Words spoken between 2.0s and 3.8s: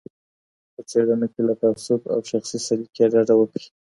او شخصي سلیقې ډډه وکړئ.